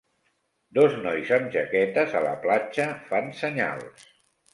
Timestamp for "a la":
2.21-2.31